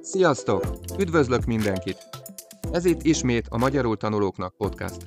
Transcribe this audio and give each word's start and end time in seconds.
Sziasztok! 0.00 0.64
Üdvözlök 0.98 1.44
mindenkit! 1.44 1.96
Ez 2.72 2.84
itt 2.84 3.02
ismét 3.02 3.46
a 3.48 3.58
Magyarul 3.58 3.96
Tanulóknak 3.96 4.56
podcast. 4.56 5.06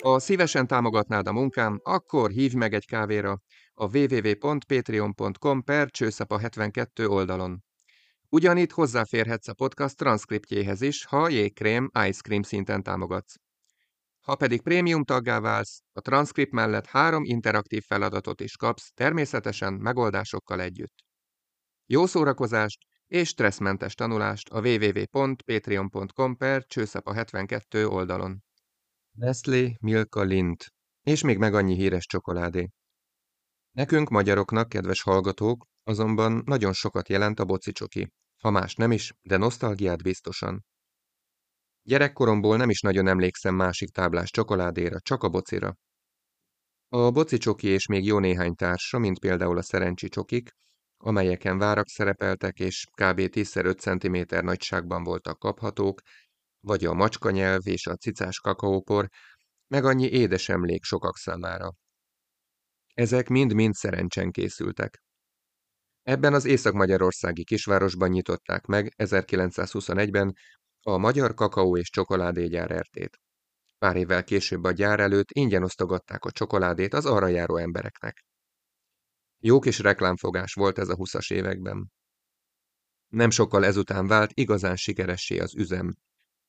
Ha 0.00 0.18
szívesen 0.18 0.66
támogatnád 0.66 1.26
a 1.26 1.32
munkám, 1.32 1.80
akkor 1.82 2.30
hívj 2.30 2.56
meg 2.56 2.74
egy 2.74 2.86
kávéra 2.86 3.42
a 3.74 3.98
www.patreon.com 3.98 5.62
per 5.62 5.90
csőszapa 5.90 6.38
72 6.38 7.06
oldalon. 7.06 7.64
Ugyanitt 8.28 8.72
hozzáférhetsz 8.72 9.48
a 9.48 9.54
podcast 9.54 9.96
transzkriptjéhez 9.96 10.80
is, 10.80 11.04
ha 11.04 11.28
jégkrém 11.28 11.90
ice 12.08 12.20
cream 12.22 12.42
szinten 12.42 12.82
támogatsz. 12.82 13.34
Ha 14.24 14.34
pedig 14.34 14.62
prémium 14.62 15.04
taggá 15.04 15.40
válsz, 15.40 15.82
a 15.92 16.00
transzkript 16.00 16.52
mellett 16.52 16.86
három 16.86 17.24
interaktív 17.24 17.82
feladatot 17.86 18.40
is 18.40 18.56
kapsz, 18.56 18.92
természetesen 18.94 19.72
megoldásokkal 19.72 20.60
együtt. 20.60 20.94
Jó 21.86 22.06
szórakozást 22.06 22.78
és 23.06 23.28
stresszmentes 23.28 23.94
tanulást 23.94 24.48
a 24.48 24.60
www.patreon.com 24.60 26.36
per 26.36 26.64
csőszapa 26.66 27.12
72 27.14 27.86
oldalon. 27.86 28.42
Nestlé, 29.16 29.76
Milka, 29.80 30.22
Lindt, 30.22 30.66
és 31.02 31.22
még 31.22 31.38
meg 31.38 31.54
annyi 31.54 31.74
híres 31.74 32.06
csokoládé. 32.06 32.68
Nekünk, 33.70 34.08
magyaroknak, 34.08 34.68
kedves 34.68 35.02
hallgatók, 35.02 35.66
azonban 35.82 36.42
nagyon 36.44 36.72
sokat 36.72 37.08
jelent 37.08 37.40
a 37.40 37.44
bocicsoki. 37.44 38.12
Ha 38.42 38.50
más 38.50 38.74
nem 38.74 38.92
is, 38.92 39.12
de 39.22 39.36
nosztalgiát 39.36 40.02
biztosan. 40.02 40.64
Gyerekkoromból 41.86 42.56
nem 42.56 42.70
is 42.70 42.80
nagyon 42.80 43.06
emlékszem 43.06 43.54
másik 43.54 43.88
táblás 43.90 44.30
csokoládéra, 44.30 45.00
csak 45.00 45.22
a 45.22 45.28
bocira. 45.28 45.76
A 46.88 47.10
boci 47.10 47.36
csoki 47.38 47.66
és 47.66 47.86
még 47.86 48.04
jó 48.04 48.18
néhány 48.18 48.54
társa, 48.54 48.98
mint 48.98 49.18
például 49.18 49.58
a 49.58 49.62
szerencsi 49.62 50.08
csokik, 50.08 50.48
amelyeken 50.96 51.58
várak 51.58 51.88
szerepeltek 51.88 52.58
és 52.58 52.84
kb. 52.90 53.20
10x5 53.20 53.78
cm 53.78 54.44
nagyságban 54.44 55.02
voltak 55.02 55.38
kaphatók, 55.38 56.00
vagy 56.60 56.84
a 56.84 56.92
macskanyelv 56.92 57.66
és 57.66 57.86
a 57.86 57.96
cicás 57.96 58.38
kakaópor, 58.40 59.08
meg 59.66 59.84
annyi 59.84 60.06
édes 60.06 60.48
emlék 60.48 60.82
sokak 60.82 61.16
számára. 61.16 61.72
Ezek 62.94 63.28
mind-mind 63.28 63.74
szerencsen 63.74 64.30
készültek. 64.30 65.02
Ebben 66.02 66.34
az 66.34 66.44
észak-magyarországi 66.44 67.44
kisvárosban 67.44 68.08
nyitották 68.08 68.64
meg 68.64 68.94
1921-ben 68.96 70.32
a 70.86 70.98
Magyar 70.98 71.34
Kakaó 71.34 71.76
és 71.76 71.90
Csokoládégyár 71.90 72.70
ertét. 72.70 73.20
Pár 73.78 73.96
évvel 73.96 74.24
később 74.24 74.64
a 74.64 74.70
gyár 74.70 75.00
előtt 75.00 75.30
ingyen 75.30 75.62
osztogatták 75.62 76.24
a 76.24 76.30
csokoládét 76.30 76.94
az 76.94 77.06
arra 77.06 77.26
járó 77.26 77.56
embereknek. 77.56 78.24
Jó 79.38 79.58
kis 79.58 79.78
reklámfogás 79.78 80.52
volt 80.52 80.78
ez 80.78 80.88
a 80.88 80.96
20-as 80.96 81.32
években. 81.32 81.92
Nem 83.08 83.30
sokkal 83.30 83.64
ezután 83.64 84.06
vált 84.06 84.30
igazán 84.34 84.76
sikeressé 84.76 85.38
az 85.38 85.54
üzem, 85.54 85.94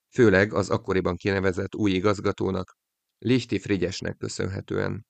főleg 0.09 0.53
az 0.53 0.69
akkoriban 0.69 1.15
kinevezett 1.15 1.75
új 1.75 1.91
igazgatónak, 1.91 2.77
Lichti 3.17 3.59
Frigyesnek 3.59 4.17
köszönhetően. 4.17 5.05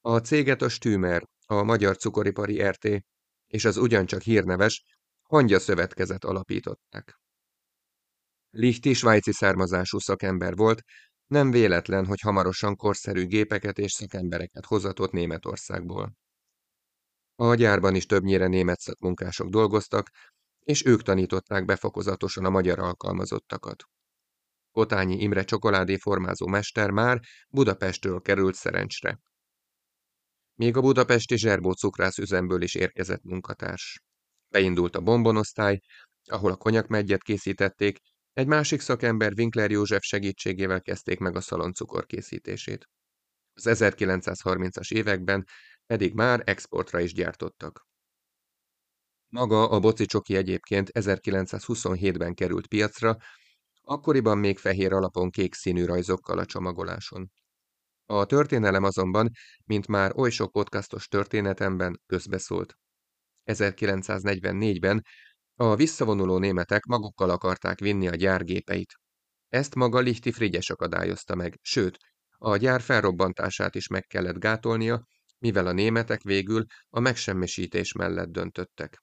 A 0.00 0.18
céget 0.18 0.62
a 0.62 0.68
Stümer, 0.68 1.22
a 1.46 1.62
Magyar 1.62 1.96
Cukoripari 1.96 2.62
RT 2.62 3.04
és 3.46 3.64
az 3.64 3.76
ugyancsak 3.76 4.22
hírneves 4.22 4.84
Hangya 5.22 5.58
Szövetkezet 5.58 6.24
alapították. 6.24 7.20
Lichti 8.50 8.92
svájci 8.92 9.32
származású 9.32 9.98
szakember 9.98 10.54
volt, 10.54 10.82
nem 11.26 11.50
véletlen, 11.50 12.06
hogy 12.06 12.20
hamarosan 12.20 12.76
korszerű 12.76 13.26
gépeket 13.26 13.78
és 13.78 13.92
szakembereket 13.92 14.64
hozatott 14.64 15.12
Németországból. 15.12 16.14
A 17.34 17.54
gyárban 17.54 17.94
is 17.94 18.06
többnyire 18.06 18.46
német 18.46 18.80
szakmunkások 18.80 19.48
dolgoztak, 19.48 20.10
és 20.60 20.84
ők 20.84 21.02
tanították 21.02 21.64
befokozatosan 21.64 22.44
a 22.44 22.50
magyar 22.50 22.78
alkalmazottakat. 22.78 23.84
Kotányi 24.70 25.22
Imre 25.22 25.44
csokoládé 25.44 25.96
formázó 25.96 26.46
mester 26.46 26.90
már 26.90 27.20
Budapestről 27.48 28.20
került 28.20 28.54
szerencsre. 28.54 29.18
Még 30.54 30.76
a 30.76 30.80
budapesti 30.80 31.38
Zserbó 31.38 31.72
cukrász 31.72 32.18
üzemből 32.18 32.62
is 32.62 32.74
érkezett 32.74 33.22
munkatárs. 33.22 34.02
Beindult 34.48 34.96
a 34.96 35.00
bombonosztály, 35.00 35.80
ahol 36.24 36.52
a 36.52 36.56
konyakmegyet 36.56 37.22
készítették, 37.22 37.98
egy 38.32 38.46
másik 38.46 38.80
szakember 38.80 39.32
Winkler 39.36 39.70
József 39.70 40.02
segítségével 40.02 40.82
kezdték 40.82 41.18
meg 41.18 41.36
a 41.36 41.40
szaloncukor 41.40 42.06
készítését. 42.06 42.88
Az 43.54 43.66
1930-as 43.68 44.92
években 44.92 45.46
pedig 45.86 46.14
már 46.14 46.42
exportra 46.44 47.00
is 47.00 47.12
gyártottak. 47.12 47.88
Maga 49.28 49.68
a 49.68 49.80
boci 49.80 50.06
csoki 50.06 50.36
egyébként 50.36 50.90
1927-ben 50.92 52.34
került 52.34 52.66
piacra, 52.66 53.16
akkoriban 53.80 54.38
még 54.38 54.58
fehér 54.58 54.92
alapon 54.92 55.30
kék 55.30 55.54
színű 55.54 55.84
rajzokkal 55.84 56.38
a 56.38 56.44
csomagoláson. 56.44 57.30
A 58.06 58.26
történelem 58.26 58.84
azonban, 58.84 59.30
mint 59.64 59.86
már 59.86 60.12
oly 60.16 60.30
sok 60.30 60.52
podcastos 60.52 61.08
történetemben, 61.08 62.00
közbeszólt. 62.06 62.74
1944-ben 63.44 65.04
a 65.60 65.76
visszavonuló 65.76 66.38
németek 66.38 66.84
magukkal 66.84 67.30
akarták 67.30 67.78
vinni 67.78 68.08
a 68.08 68.14
gyárgépeit. 68.14 68.94
Ezt 69.48 69.74
maga 69.74 69.98
Lichti 69.98 70.32
Frigyes 70.32 70.70
akadályozta 70.70 71.34
meg, 71.34 71.58
sőt, 71.62 71.98
a 72.38 72.56
gyár 72.56 72.80
felrobbantását 72.80 73.74
is 73.74 73.86
meg 73.86 74.06
kellett 74.06 74.38
gátolnia, 74.38 75.04
mivel 75.38 75.66
a 75.66 75.72
németek 75.72 76.22
végül 76.22 76.64
a 76.88 77.00
megsemmisítés 77.00 77.92
mellett 77.92 78.28
döntöttek. 78.28 79.02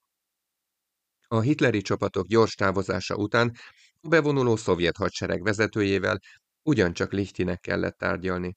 A 1.28 1.40
hitleri 1.40 1.80
csapatok 1.80 2.26
gyors 2.26 2.54
távozása 2.54 3.16
után 3.16 3.56
a 4.00 4.08
bevonuló 4.08 4.56
szovjet 4.56 4.96
hadsereg 4.96 5.42
vezetőjével 5.42 6.18
ugyancsak 6.62 7.12
Lichtinek 7.12 7.60
kellett 7.60 7.98
tárgyalni. 7.98 8.56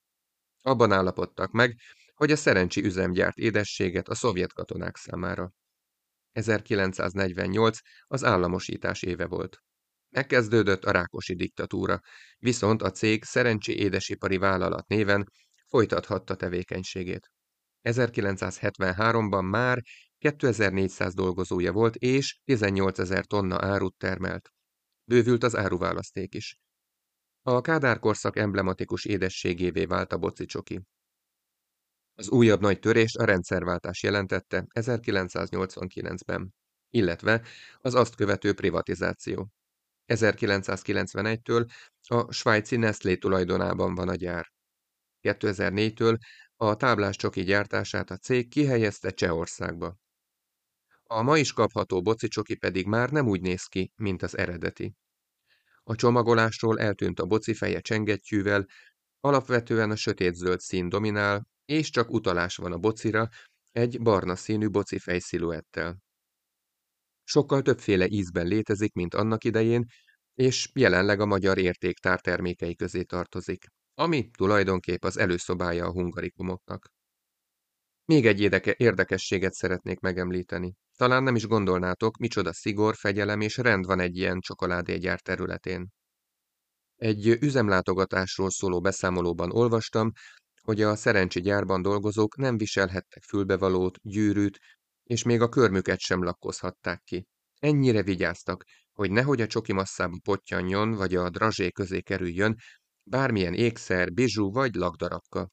Abban 0.61 0.91
állapodtak 0.91 1.51
meg, 1.51 1.75
hogy 2.15 2.31
a 2.31 2.35
szerencsi 2.35 2.83
üzem 2.83 3.11
gyárt 3.11 3.37
édességet 3.37 4.07
a 4.07 4.15
szovjet 4.15 4.53
katonák 4.53 4.95
számára. 4.95 5.51
1948 6.31 7.77
az 8.07 8.23
államosítás 8.23 9.01
éve 9.01 9.25
volt. 9.27 9.57
Megkezdődött 10.09 10.85
a 10.85 10.91
Rákosi 10.91 11.35
diktatúra, 11.35 11.99
viszont 12.37 12.81
a 12.81 12.91
cég 12.91 13.23
Szerencsi 13.23 13.77
Édesipari 13.77 14.37
Vállalat 14.37 14.87
néven 14.87 15.31
folytathatta 15.67 16.35
tevékenységét. 16.35 17.31
1973-ban 17.83 19.49
már 19.49 19.81
2400 20.17 21.13
dolgozója 21.13 21.71
volt 21.71 21.95
és 21.95 22.39
18 22.43 22.99
ezer 22.99 23.25
tonna 23.25 23.57
árut 23.59 23.97
termelt. 23.97 24.49
Bővült 25.03 25.43
az 25.43 25.55
áruválaszték 25.55 26.33
is. 26.33 26.57
A 27.41 27.61
Kádár 27.61 27.99
korszak 27.99 28.37
emblematikus 28.37 29.05
édességévé 29.05 29.85
vált 29.85 30.13
a 30.13 30.17
bocicsoki. 30.17 30.81
Az 32.15 32.29
újabb 32.29 32.61
nagy 32.61 32.79
törést 32.79 33.17
a 33.17 33.25
rendszerváltás 33.25 34.03
jelentette 34.03 34.65
1989-ben, 34.73 36.53
illetve 36.89 37.45
az 37.79 37.95
azt 37.95 38.15
követő 38.15 38.53
privatizáció. 38.53 39.49
1991-től 40.07 41.71
a 42.07 42.31
svájci 42.31 42.75
Nestlé 42.75 43.15
tulajdonában 43.17 43.95
van 43.95 44.09
a 44.09 44.15
gyár. 44.15 44.51
2004-től 45.21 46.17
a 46.55 46.75
táblás 46.75 47.15
csoki 47.15 47.43
gyártását 47.43 48.09
a 48.09 48.17
cég 48.17 48.49
kihelyezte 48.49 49.09
Csehországba. 49.09 49.97
A 51.03 51.21
ma 51.21 51.37
is 51.37 51.53
kapható 51.53 52.01
boci 52.01 52.27
csoki 52.27 52.55
pedig 52.55 52.85
már 52.85 53.09
nem 53.09 53.27
úgy 53.27 53.41
néz 53.41 53.63
ki, 53.63 53.91
mint 53.95 54.21
az 54.21 54.37
eredeti. 54.37 54.95
A 55.83 55.95
csomagolásról 55.95 56.79
eltűnt 56.79 57.19
a 57.19 57.25
boci 57.25 57.53
feje 57.53 57.79
csengettyűvel, 57.79 58.65
alapvetően 59.19 59.91
a 59.91 59.95
sötétzöld 59.95 60.59
szín 60.59 60.89
dominál, 60.89 61.47
és 61.71 61.89
csak 61.89 62.11
utalás 62.11 62.55
van 62.55 62.71
a 62.71 62.77
bocira, 62.77 63.29
egy 63.71 64.01
barna 64.01 64.35
színű 64.35 64.69
boci 64.69 64.99
fejsziluettel. 64.99 65.97
Sokkal 67.23 67.61
többféle 67.61 68.07
ízben 68.07 68.47
létezik, 68.47 68.93
mint 68.93 69.13
annak 69.13 69.43
idején, 69.43 69.85
és 70.33 70.69
jelenleg 70.73 71.19
a 71.19 71.25
magyar 71.25 71.57
értéktár 71.57 72.19
termékei 72.19 72.75
közé 72.75 73.03
tartozik 73.03 73.65
ami 74.01 74.29
tulajdonképp 74.29 75.03
az 75.03 75.17
előszobája 75.17 75.85
a 75.85 75.91
hungarikumoknak. 75.91 76.89
Még 78.05 78.25
egy 78.25 78.39
érdeke 78.41 78.75
érdekességet 78.77 79.53
szeretnék 79.53 79.99
megemlíteni. 79.99 80.73
Talán 80.97 81.23
nem 81.23 81.35
is 81.35 81.47
gondolnátok, 81.47 82.17
micsoda 82.17 82.53
szigor, 82.53 82.95
fegyelem 82.95 83.41
és 83.41 83.57
rend 83.57 83.85
van 83.85 83.99
egy 83.99 84.17
ilyen 84.17 84.39
csokoládégyár 84.39 85.19
területén. 85.19 85.89
Egy 86.95 87.27
üzemlátogatásról 87.27 88.49
szóló 88.49 88.81
beszámolóban 88.81 89.51
olvastam, 89.51 90.11
hogy 90.61 90.81
a 90.81 90.95
szerencsi 90.95 91.41
gyárban 91.41 91.81
dolgozók 91.81 92.37
nem 92.37 92.57
viselhettek 92.57 93.23
fülbevalót, 93.23 93.99
gyűrűt, 94.01 94.59
és 95.03 95.23
még 95.23 95.41
a 95.41 95.49
körmüket 95.49 95.99
sem 95.99 96.23
lakkozhatták 96.23 97.01
ki. 97.03 97.27
Ennyire 97.59 98.03
vigyáztak, 98.03 98.63
hogy 98.91 99.11
nehogy 99.11 99.41
a 99.41 99.47
csoki 99.47 99.73
masszába 99.73 100.19
pottyanjon, 100.23 100.91
vagy 100.91 101.15
a 101.15 101.29
drazsé 101.29 101.71
közé 101.71 102.01
kerüljön, 102.01 102.55
bármilyen 103.03 103.53
ékszer, 103.53 104.13
bizsú 104.13 104.51
vagy 104.51 104.75
lakdarabka. 104.75 105.49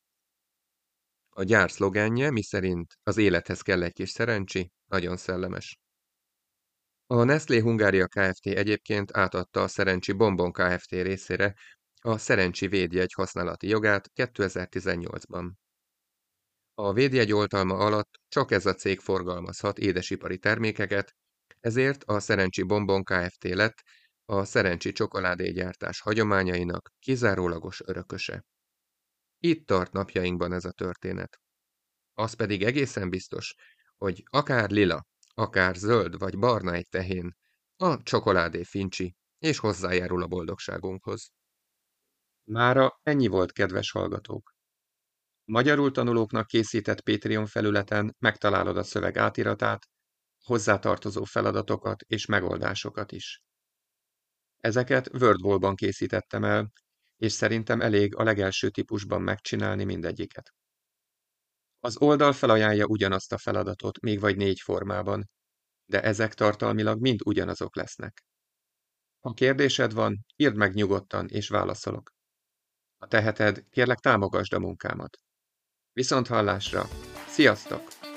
A 1.29 1.43
gyár 1.43 1.71
szlogenje, 1.71 2.31
miszerint 2.31 2.99
az 3.03 3.17
élethez 3.17 3.61
kell 3.61 3.83
egy 3.83 3.93
kis 3.93 4.11
szerencsi, 4.11 4.71
nagyon 4.87 5.17
szellemes. 5.17 5.79
A 7.07 7.25
Nestlé 7.25 7.59
Hungária 7.59 8.07
Kft. 8.07 8.47
egyébként 8.47 9.17
átadta 9.17 9.63
a 9.63 9.69
Szerencsi 9.69 10.13
Bonbon 10.13 10.53
Kft. 10.53 10.91
részére 10.91 11.55
a 12.09 12.19
Szerencsi 12.19 12.67
védjegy 12.67 13.13
használati 13.13 13.69
jogát 13.69 14.11
2018-ban. 14.15 15.53
A 16.75 16.93
védjegy 16.93 17.33
oltalma 17.33 17.77
alatt 17.77 18.21
csak 18.29 18.51
ez 18.51 18.67
a 18.67 18.75
cég 18.75 19.01
forgalmazhat 19.01 19.79
édesipari 19.79 20.39
termékeket, 20.39 21.15
ezért 21.61 22.05
a 22.05 22.21
Szerencsi 22.21 22.63
Bonbon 22.63 23.05
Kft. 23.05 23.45
lett 23.45 23.83
a 24.25 24.45
Szerencsi 24.45 24.93
csokoládégyártás 24.93 26.01
hagyományainak 26.01 26.93
kizárólagos 26.99 27.81
örököse. 27.85 28.45
Itt 29.39 29.67
tart 29.67 29.93
napjainkban 29.93 30.53
ez 30.53 30.65
a 30.65 30.73
történet. 30.73 31.41
Az 32.15 32.35
pedig 32.35 32.63
egészen 32.63 33.11
biztos, 33.11 33.55
hogy 33.97 34.23
akár 34.31 34.71
lila, 34.71 35.07
akár 35.35 35.75
zöld 35.75 36.19
vagy 36.19 36.39
barna 36.39 36.73
egy 36.73 36.89
tehén, 36.89 37.37
a 37.77 38.03
csokoládé 38.03 38.63
fincsi, 38.63 39.15
és 39.39 39.59
hozzájárul 39.59 40.23
a 40.23 40.27
boldogságunkhoz. 40.27 41.31
Mára 42.51 43.01
ennyi 43.03 43.27
volt, 43.27 43.53
kedves 43.53 43.91
hallgatók. 43.91 44.55
Magyarul 45.45 45.91
tanulóknak 45.91 46.47
készített 46.47 47.01
Patreon 47.01 47.47
felületen 47.47 48.15
megtalálod 48.19 48.77
a 48.77 48.83
szöveg 48.83 49.17
átiratát, 49.17 49.87
hozzátartozó 50.45 51.25
feladatokat 51.25 52.03
és 52.03 52.27
megoldásokat 52.27 53.13
is. 53.13 53.43
Ezeket 54.57 55.09
WordWall-ban 55.15 55.75
készítettem 55.75 56.45
el, 56.45 56.73
és 57.17 57.33
szerintem 57.33 57.81
elég 57.81 58.17
a 58.17 58.23
legelső 58.23 58.71
típusban 58.71 59.23
megcsinálni 59.23 59.85
mindegyiket. 59.85 60.55
Az 61.81 61.97
oldal 61.97 62.33
felajánlja 62.33 62.87
ugyanazt 62.87 63.33
a 63.33 63.39
feladatot, 63.39 64.01
még 64.01 64.21
vagy 64.21 64.37
négy 64.37 64.61
formában, 64.61 65.31
de 65.85 66.03
ezek 66.03 66.35
tartalmilag 66.35 67.01
mind 67.01 67.21
ugyanazok 67.25 67.77
lesznek. 67.77 68.25
Ha 69.21 69.33
kérdésed 69.33 69.93
van, 69.93 70.25
írd 70.37 70.57
meg 70.57 70.75
nyugodtan, 70.75 71.29
és 71.29 71.49
válaszolok. 71.49 72.17
Ha 72.99 73.07
teheted, 73.07 73.65
kérlek 73.71 73.99
támogasd 73.99 74.53
a 74.53 74.59
munkámat. 74.59 75.19
Viszont 75.93 76.27
hallásra! 76.27 76.85
Sziasztok! 77.29 78.08